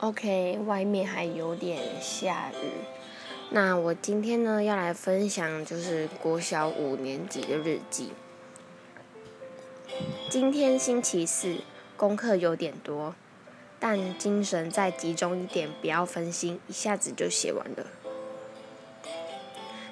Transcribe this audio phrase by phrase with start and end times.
[0.00, 2.84] OK，外面还有点下雨。
[3.50, 8.12] 那我今天呢要来分享就是国小五年级的日记。
[10.28, 11.58] 今天星期四，
[11.96, 13.14] 功课有点多，
[13.78, 17.86] 但精神再集中一点，不要分心，一下子就写完了。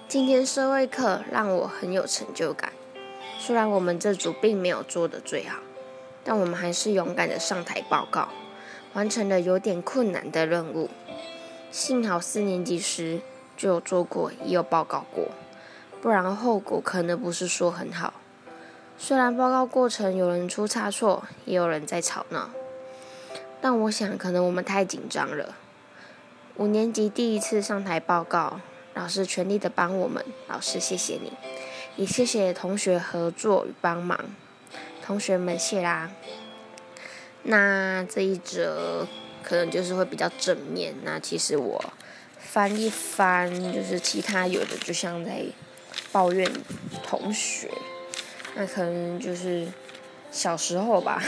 [0.09, 2.73] 今天社会课让我很有成就感，
[3.39, 5.61] 虽然我们这组并没有做的最好，
[6.25, 8.29] 但我们还是勇敢的上台报告。
[8.95, 10.91] 完成了有点困难的任务，
[11.71, 13.21] 幸好四年级时
[13.57, 15.29] 就有做过，也有报告过，
[16.00, 18.14] 不然后果可能不是说很好。
[18.99, 22.50] 虽然报告过程有人出差错，也有人在吵闹，
[23.61, 25.57] 但我想可能我们太紧张了。
[26.57, 28.61] 五年级第一次上台报告，
[28.93, 31.33] 老师全力的帮我们，老师谢谢你，
[31.97, 34.20] 也谢谢同学合作与帮忙，
[35.03, 36.11] 同学们谢啦。
[37.45, 39.06] 那这一则
[39.42, 40.95] 可能就是会比较正面。
[41.03, 41.92] 那其实我
[42.39, 45.44] 翻一翻，就是其他有的就像在
[46.12, 46.50] 抱怨
[47.03, 47.70] 同学。
[48.55, 49.66] 那可能就是
[50.31, 51.22] 小时候吧。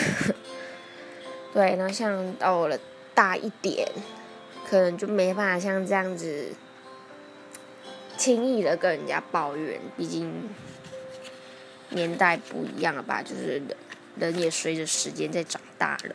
[1.53, 2.79] 对，那像到了
[3.15, 3.89] 大一点，
[4.69, 6.53] 可能就没办法像这样子
[8.17, 9.81] 轻易的跟人家抱怨。
[9.97, 10.51] 毕竟
[11.91, 13.63] 年代不一样了吧，就是
[14.19, 15.61] 人也随着时间在长。
[15.77, 16.15] 大了，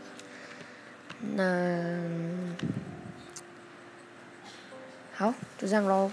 [1.35, 1.99] 那
[5.13, 6.09] 好，就这样喽。